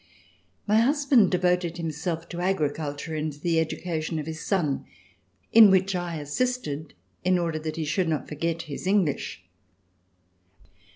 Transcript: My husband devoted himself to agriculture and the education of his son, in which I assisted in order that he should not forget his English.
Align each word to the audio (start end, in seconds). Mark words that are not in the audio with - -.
My 0.65 0.77
husband 0.79 1.29
devoted 1.29 1.77
himself 1.77 2.27
to 2.29 2.41
agriculture 2.41 3.13
and 3.13 3.31
the 3.33 3.59
education 3.59 4.17
of 4.17 4.25
his 4.25 4.41
son, 4.43 4.83
in 5.53 5.69
which 5.69 5.93
I 5.95 6.15
assisted 6.15 6.95
in 7.23 7.37
order 7.37 7.59
that 7.59 7.75
he 7.75 7.85
should 7.85 8.09
not 8.09 8.27
forget 8.27 8.63
his 8.63 8.87
English. 8.87 9.43